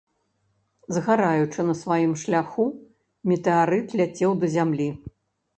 [0.95, 2.65] Згараючы на сваім шляху,
[3.33, 4.89] метэарыт ляцеў да зямлі.